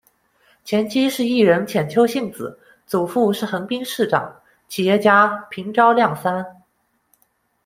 [0.63, 6.63] 前妻是艺人浅丘信子，祖父是横滨市长，企业家平沼亮三。